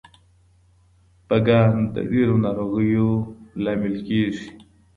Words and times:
پګان 1.27 1.73
د 1.93 1.95
ډیرو 2.11 2.35
ناروغیو 2.45 3.09
لامل 3.63 3.95
کیږي. 4.07 4.47